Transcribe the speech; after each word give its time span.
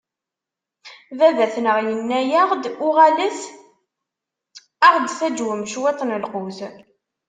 Baba-tneɣ, 1.19 1.77
inna-yaɣ-d: 1.93 2.63
Uɣalet 2.87 3.39
ad 4.87 4.93
ɣ-d-taǧwem 5.01 5.61
cwiṭ 5.71 5.99
n 6.03 6.09
lqut. 6.23 6.59